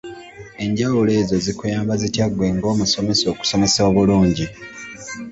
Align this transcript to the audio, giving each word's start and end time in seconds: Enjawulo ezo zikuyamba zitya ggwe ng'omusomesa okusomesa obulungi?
Enjawulo 0.63 1.11
ezo 1.21 1.35
zikuyamba 1.45 1.93
zitya 2.01 2.25
ggwe 2.29 2.47
ng'omusomesa 2.55 3.25
okusomesa 3.33 3.79
obulungi? 3.89 4.45